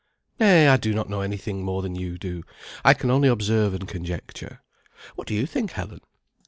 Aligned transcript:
"Nay, 0.39 0.67
I 0.67 0.77
do 0.77 0.95
not 0.95 1.09
know 1.11 1.21
any 1.21 1.37
thing 1.37 1.61
more 1.61 1.83
than 1.83 1.93
you 1.93 2.17
do; 2.17 2.41
I 2.83 2.95
can 2.95 3.11
only 3.11 3.27
observe 3.29 3.75
and 3.75 3.87
conjecture. 3.87 4.63
What 5.13 5.27
do 5.27 5.35
you 5.35 5.45
think, 5.45 5.73
Helen?" 5.73 6.01